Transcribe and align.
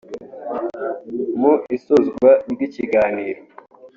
Mu 1.39 1.53
isozwa 1.75 2.29
ry’ikiganiro 2.51 3.41